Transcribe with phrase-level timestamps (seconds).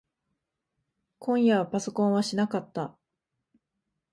[1.19, 2.97] 今夜はパソコンはしなかった。